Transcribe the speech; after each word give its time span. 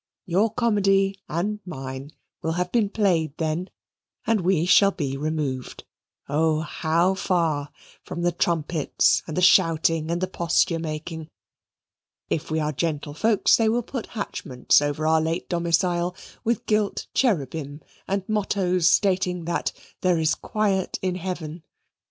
Your 0.25 0.51
comedy 0.51 1.19
and 1.29 1.59
mine 1.63 2.09
will 2.41 2.53
have 2.53 2.71
been 2.71 2.89
played 2.89 3.37
then, 3.37 3.69
and 4.25 4.41
we 4.41 4.65
shall 4.65 4.89
be 4.89 5.15
removed, 5.15 5.83
oh, 6.27 6.61
how 6.61 7.13
far, 7.13 7.69
from 8.01 8.23
the 8.23 8.31
trumpets, 8.31 9.21
and 9.27 9.37
the 9.37 9.43
shouting, 9.43 10.09
and 10.09 10.19
the 10.19 10.25
posture 10.25 10.79
making. 10.79 11.27
If 12.31 12.49
we 12.49 12.59
are 12.59 12.73
gentlefolks 12.73 13.57
they 13.57 13.69
will 13.69 13.83
put 13.83 14.07
hatchments 14.17 14.81
over 14.81 15.05
our 15.05 15.21
late 15.21 15.47
domicile, 15.47 16.15
with 16.43 16.65
gilt 16.65 17.05
cherubim, 17.13 17.81
and 18.07 18.27
mottoes 18.27 18.89
stating 18.89 19.45
that 19.45 19.71
there 20.01 20.17
is 20.17 20.33
"Quiet 20.33 20.97
in 21.03 21.13
Heaven." 21.13 21.61